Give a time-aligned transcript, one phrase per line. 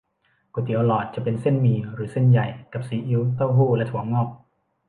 [0.53, 4.29] ก๋วยเตี๋ยวหลอด จะเป็นเส้นหมี่หรือเส้นใหญ่ กับซีอิ๊ว เต้าหู้ และถั่วงอก